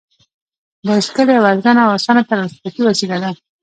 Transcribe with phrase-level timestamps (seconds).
[0.85, 3.31] بایسکل یوه ارزانه او اسانه ترانسپورتي وسیله ده.